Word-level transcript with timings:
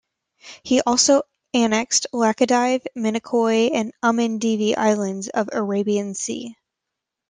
He 0.63 0.81
also 0.81 1.21
annexed 1.53 2.07
Laccadive, 2.11 2.87
Minicoy 2.97 3.69
and 3.71 3.93
Amindivi 4.03 4.75
islands 4.75 5.27
of 5.27 5.49
Arabian 5.53 6.15
sea. 6.15 6.55